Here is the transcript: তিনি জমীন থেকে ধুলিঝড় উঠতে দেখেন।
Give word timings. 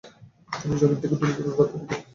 তিনি 0.49 0.75
জমীন 0.79 0.97
থেকে 1.01 1.15
ধুলিঝড় 1.19 1.47
উঠতে 1.51 1.77
দেখেন। 1.81 1.99